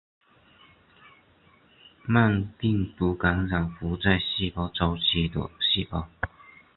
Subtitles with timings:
[2.07, 6.09] 慢病毒感染不在细胞周期的细胞。